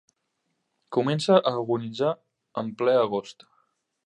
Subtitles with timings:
[0.97, 2.11] Comença a agonitzar
[2.63, 3.51] en ple agost.